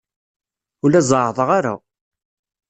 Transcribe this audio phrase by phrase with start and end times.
[0.83, 1.73] Ur la zeɛɛḍeɣ ara.